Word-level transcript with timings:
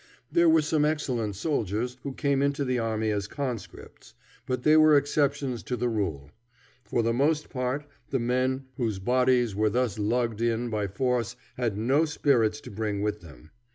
There 0.31 0.49
were 0.49 0.63
some 0.63 0.83
excellent 0.83 1.35
soldiers 1.35 1.97
who 2.01 2.13
came 2.15 2.41
into 2.41 2.65
the 2.65 2.79
army 2.79 3.11
as 3.11 3.27
conscripts, 3.27 4.15
but 4.47 4.63
they 4.63 4.75
were 4.75 4.97
exceptions 4.97 5.61
to 5.61 5.77
the 5.77 5.89
rule. 5.89 6.31
For 6.83 7.03
the 7.03 7.13
most 7.13 7.51
part 7.51 7.85
the 8.09 8.17
men 8.17 8.65
whose 8.77 8.97
bodies 8.97 9.53
were 9.53 9.69
thus 9.69 9.99
lugged 9.99 10.41
in 10.41 10.71
by 10.71 10.87
force 10.87 11.35
had 11.55 11.77
no 11.77 12.05
spirits 12.05 12.59
to 12.61 12.71
bring 12.71 13.03
with 13.03 13.21
them. 13.21 13.51